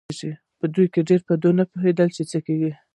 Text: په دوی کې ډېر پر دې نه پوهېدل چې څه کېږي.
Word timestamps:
په 0.59 0.65
دوی 0.73 0.87
کې 0.93 1.01
ډېر 1.09 1.21
پر 1.27 1.35
دې 1.41 1.51
نه 1.59 1.65
پوهېدل 1.71 2.07
چې 2.15 2.23
څه 2.31 2.37
کېږي. 2.45 2.71